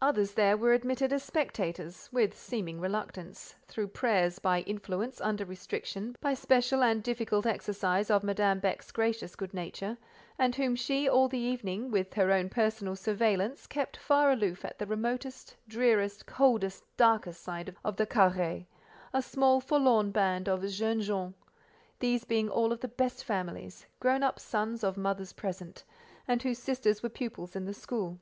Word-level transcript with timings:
Others 0.00 0.32
there 0.34 0.56
were 0.56 0.72
admitted 0.72 1.12
as 1.12 1.22
spectators—with 1.22 2.36
(seeming) 2.36 2.80
reluctance, 2.80 3.54
through 3.68 3.86
prayers, 3.86 4.40
by 4.40 4.62
influence, 4.62 5.20
under 5.20 5.44
restriction, 5.44 6.16
by 6.20 6.34
special 6.34 6.82
and 6.82 7.00
difficult 7.00 7.46
exercise 7.46 8.10
of 8.10 8.24
Madame 8.24 8.58
Beck's 8.58 8.90
gracious 8.90 9.36
good 9.36 9.54
nature, 9.54 9.96
and 10.36 10.56
whom 10.56 10.74
she 10.74 11.08
all 11.08 11.28
the 11.28 11.38
evening—with 11.38 12.12
her 12.14 12.32
own 12.32 12.48
personal 12.48 12.96
surveillance—kept 12.96 13.96
far 13.98 14.32
aloof 14.32 14.64
at 14.64 14.80
the 14.80 14.86
remotest, 14.88 15.54
drearest, 15.68 16.26
coldest, 16.26 16.82
darkest 16.96 17.40
side 17.40 17.76
of 17.84 17.94
the 17.94 18.04
carré—a 18.18 19.22
small, 19.22 19.60
forlorn 19.60 20.10
band 20.10 20.48
of 20.48 20.68
"jeunes 20.68 21.06
gens;" 21.06 21.34
these 22.00 22.24
being 22.24 22.48
all 22.48 22.72
of 22.72 22.80
the 22.80 22.88
best 22.88 23.22
families, 23.22 23.86
grown 24.00 24.24
up 24.24 24.40
sons 24.40 24.82
of 24.82 24.96
mothers 24.96 25.32
present, 25.32 25.84
and 26.26 26.42
whose 26.42 26.58
sisters 26.58 27.00
were 27.00 27.08
pupils 27.08 27.54
in 27.54 27.64
the 27.64 27.72
school. 27.72 28.18